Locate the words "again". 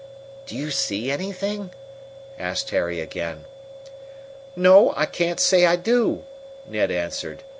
2.99-3.45